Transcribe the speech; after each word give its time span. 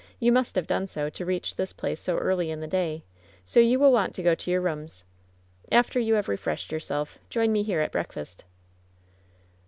You 0.19 0.31
must 0.31 0.55
have 0.55 0.65
done 0.65 0.87
so 0.87 1.11
to 1.11 1.25
reach 1.27 1.55
this 1.57 1.73
place 1.73 1.99
so 1.99 2.17
early 2.17 2.49
in 2.49 2.59
the 2.59 2.65
day; 2.65 3.03
so 3.45 3.59
you 3.59 3.77
will 3.77 3.91
want 3.91 4.15
to 4.15 4.23
go 4.23 4.33
to 4.33 4.49
your 4.49 4.59
rooms. 4.59 5.03
After 5.71 5.99
you 5.99 6.15
have 6.15 6.27
refreshed 6.27 6.71
yourselves, 6.71 7.19
join 7.29 7.51
me 7.51 7.61
here 7.61 7.81
at 7.81 7.91
breakfast." 7.91 8.43